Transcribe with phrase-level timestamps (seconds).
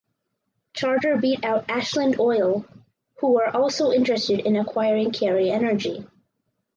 [0.73, 2.65] Charter beat out Ashland Oil
[3.19, 6.07] who were also interested in acquiring Carey Energy.